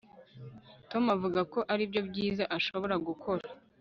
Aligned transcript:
tom 0.91 1.03
avuga 1.15 1.41
ko 1.53 1.59
aribyo 1.73 2.01
byiza 2.09 2.43
ashobora 2.57 2.95
gukora 3.07 3.43